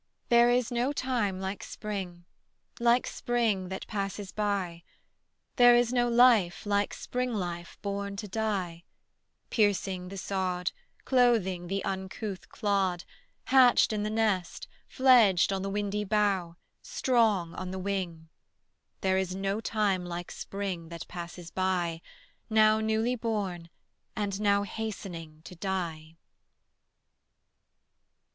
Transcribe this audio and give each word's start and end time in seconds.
There 0.29 0.49
is 0.49 0.71
no 0.71 0.91
time 0.91 1.39
like 1.39 1.61
Spring, 1.63 2.25
Like 2.79 3.05
Spring 3.05 3.69
that 3.69 3.85
passes 3.85 4.31
by; 4.31 4.81
There 5.57 5.75
is 5.75 5.93
no 5.93 6.09
life 6.09 6.65
like 6.65 6.95
Spring 6.95 7.31
life 7.35 7.77
born 7.83 8.15
to 8.15 8.27
die, 8.27 8.83
Piercing 9.51 10.09
the 10.09 10.17
sod, 10.17 10.71
Clothing 11.05 11.67
the 11.67 11.85
uncouth 11.85 12.49
clod, 12.49 13.03
Hatched 13.43 13.93
in 13.93 14.01
the 14.01 14.09
nest, 14.09 14.67
Fledged 14.87 15.53
on 15.53 15.61
the 15.61 15.69
windy 15.69 16.03
bough, 16.03 16.55
Strong 16.81 17.53
on 17.53 17.69
the 17.69 17.77
wing: 17.77 18.27
There 19.01 19.19
is 19.19 19.35
no 19.35 19.59
time 19.61 20.03
like 20.03 20.31
Spring 20.31 20.89
that 20.89 21.07
passes 21.07 21.51
by, 21.51 22.01
Now 22.49 22.79
newly 22.79 23.15
born, 23.15 23.69
and 24.15 24.41
now 24.41 24.63
Hastening 24.63 25.41
to 25.43 25.53
die. 25.55 26.15